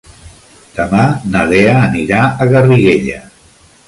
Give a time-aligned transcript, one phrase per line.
[0.77, 1.03] Demà
[1.35, 3.21] na Lea anirà a Garriguella.